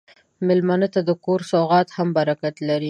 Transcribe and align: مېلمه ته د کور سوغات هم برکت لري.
مېلمه 0.47 0.75
ته 0.93 1.01
د 1.07 1.11
کور 1.25 1.39
سوغات 1.51 1.87
هم 1.97 2.07
برکت 2.17 2.55
لري. 2.67 2.79